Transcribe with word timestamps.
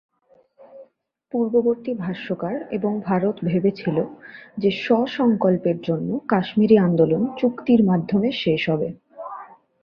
পূর্ববর্তী 1.33 1.91
ভাষ্যকার 1.95 2.55
এবং 2.71 2.91
ভারত 3.05 3.35
ভেবেছিল 3.43 3.97
যে 4.57 4.69
স্ব-সংকল্পের 4.81 5.77
জন্য 5.81 6.09
কাশ্মীরি 6.27 6.77
আন্দোলন 6.77 7.21
চুক্তির 7.37 7.81
মাধ্যমে 7.85 8.29
শেষ 8.43 8.61
হবে। 8.69 8.87